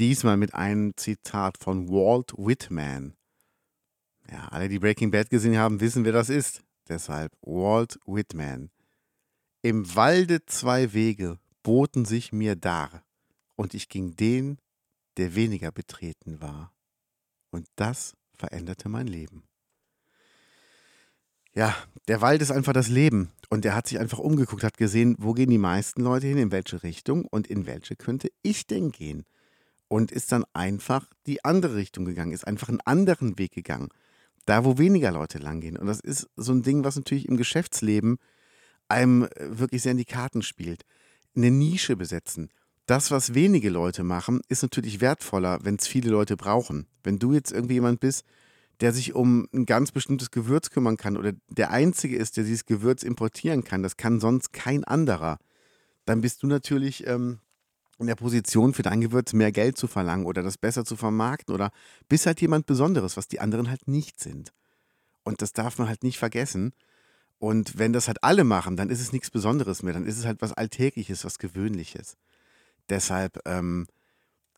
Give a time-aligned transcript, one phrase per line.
[0.00, 3.18] Diesmal mit einem Zitat von Walt Whitman.
[4.30, 6.62] Ja, alle, die Breaking Bad gesehen haben, wissen, wer das ist.
[6.88, 8.70] Deshalb Walt Whitman.
[9.60, 13.04] Im Walde zwei Wege boten sich mir dar,
[13.56, 14.56] und ich ging den,
[15.18, 16.72] der weniger betreten war.
[17.50, 19.42] Und das veränderte mein Leben.
[21.52, 21.76] Ja,
[22.08, 23.32] der Wald ist einfach das Leben.
[23.50, 26.52] Und er hat sich einfach umgeguckt, hat gesehen, wo gehen die meisten Leute hin, in
[26.52, 29.26] welche Richtung und in welche könnte ich denn gehen.
[29.90, 33.88] Und ist dann einfach die andere Richtung gegangen, ist einfach einen anderen Weg gegangen.
[34.46, 35.76] Da, wo weniger Leute langgehen.
[35.76, 38.18] Und das ist so ein Ding, was natürlich im Geschäftsleben
[38.88, 40.84] einem äh, wirklich sehr in die Karten spielt.
[41.34, 42.50] Eine Nische besetzen.
[42.86, 46.86] Das, was wenige Leute machen, ist natürlich wertvoller, wenn es viele Leute brauchen.
[47.02, 48.24] Wenn du jetzt irgendwie jemand bist,
[48.80, 52.64] der sich um ein ganz bestimmtes Gewürz kümmern kann oder der Einzige ist, der dieses
[52.64, 55.38] Gewürz importieren kann, das kann sonst kein anderer,
[56.04, 57.40] dann bist du natürlich ähm,
[58.00, 61.54] in der Position für dein Gewürz mehr Geld zu verlangen oder das besser zu vermarkten
[61.54, 61.70] oder
[62.08, 64.52] bist halt jemand Besonderes, was die anderen halt nicht sind.
[65.22, 66.72] Und das darf man halt nicht vergessen.
[67.38, 70.26] Und wenn das halt alle machen, dann ist es nichts Besonderes mehr, dann ist es
[70.26, 72.16] halt was Alltägliches, was Gewöhnliches.
[72.88, 73.86] Deshalb, ähm,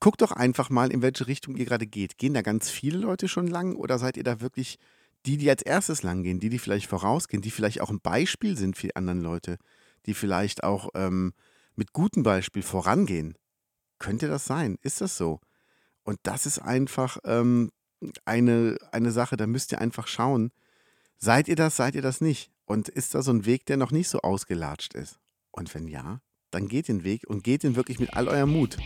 [0.00, 2.18] guckt doch einfach mal, in welche Richtung ihr gerade geht.
[2.18, 4.78] Gehen da ganz viele Leute schon lang oder seid ihr da wirklich
[5.24, 8.56] die, die als erstes lang gehen, die, die vielleicht vorausgehen, die vielleicht auch ein Beispiel
[8.56, 9.58] sind für die anderen Leute,
[10.06, 11.32] die vielleicht auch ähm,
[11.76, 13.36] mit gutem Beispiel vorangehen?
[13.98, 14.76] Könnte das sein?
[14.82, 15.40] Ist das so?
[16.02, 17.70] Und das ist einfach ähm,
[18.24, 20.50] eine, eine Sache, da müsst ihr einfach schauen,
[21.18, 22.50] seid ihr das, seid ihr das nicht?
[22.64, 25.18] Und ist da so ein Weg, der noch nicht so ausgelatscht ist?
[25.50, 26.20] Und wenn ja,
[26.50, 28.76] dann geht den Weg und geht den wirklich mit all eurem Mut.